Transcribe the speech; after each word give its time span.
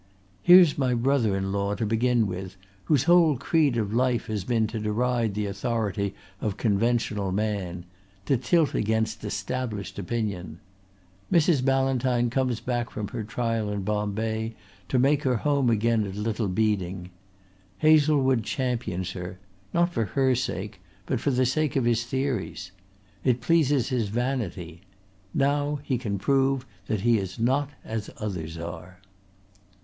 Here's 0.41 0.79
my 0.79 0.95
brother 0.95 1.37
in 1.37 1.51
law 1.51 1.75
to 1.75 1.85
begin 1.85 2.25
with, 2.25 2.57
whose 2.85 3.03
whole 3.03 3.37
creed 3.37 3.77
of 3.77 3.93
life 3.93 4.25
has 4.25 4.43
been 4.43 4.65
to 4.65 4.79
deride 4.79 5.35
the 5.35 5.45
authority 5.45 6.15
of 6.39 6.57
conventional 6.57 7.31
man 7.31 7.85
to 8.25 8.35
tilt 8.35 8.73
against 8.73 9.23
established 9.23 9.99
opinion. 9.99 10.59
Mrs. 11.31 11.63
Ballantyne 11.63 12.31
comes 12.31 12.59
back 12.59 12.89
from 12.89 13.09
her 13.09 13.23
trial 13.23 13.69
in 13.69 13.83
Bombay 13.83 14.55
to 14.89 14.97
make 14.97 15.21
her 15.21 15.35
home 15.35 15.69
again 15.69 16.03
at 16.07 16.15
Little 16.15 16.47
Beeding. 16.47 17.11
Hazlewood 17.77 18.43
champions 18.43 19.11
her 19.11 19.37
not 19.71 19.93
for 19.93 20.05
her 20.05 20.33
sake, 20.33 20.81
but 21.05 21.19
for 21.19 21.29
the 21.29 21.45
sake 21.45 21.75
of 21.75 21.85
his 21.85 22.05
theories. 22.07 22.71
It 23.23 23.39
pleases 23.39 23.89
his 23.89 24.09
vanity. 24.09 24.81
Now 25.35 25.77
he 25.83 25.99
can 25.99 26.17
prove 26.17 26.65
that 26.87 27.01
he 27.01 27.19
is 27.19 27.37
not 27.37 27.69
as 27.85 28.09
others 28.17 28.57
are." 28.57 28.97